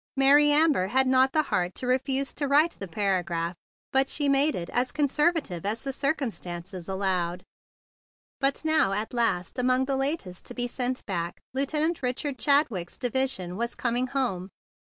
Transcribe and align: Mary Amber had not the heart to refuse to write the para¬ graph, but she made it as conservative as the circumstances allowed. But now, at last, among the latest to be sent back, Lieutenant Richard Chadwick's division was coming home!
Mary 0.17 0.49
Amber 0.51 0.87
had 0.87 1.05
not 1.05 1.31
the 1.31 1.43
heart 1.43 1.75
to 1.75 1.85
refuse 1.85 2.33
to 2.33 2.47
write 2.47 2.71
the 2.71 2.87
para¬ 2.87 3.23
graph, 3.23 3.55
but 3.93 4.09
she 4.09 4.27
made 4.27 4.55
it 4.55 4.67
as 4.71 4.91
conservative 4.91 5.63
as 5.63 5.83
the 5.83 5.93
circumstances 5.93 6.89
allowed. 6.89 7.43
But 8.39 8.65
now, 8.65 8.93
at 8.93 9.13
last, 9.13 9.59
among 9.59 9.85
the 9.85 9.95
latest 9.95 10.45
to 10.47 10.55
be 10.55 10.65
sent 10.65 11.05
back, 11.05 11.39
Lieutenant 11.53 12.01
Richard 12.01 12.39
Chadwick's 12.39 12.97
division 12.97 13.57
was 13.57 13.75
coming 13.75 14.07
home! 14.07 14.49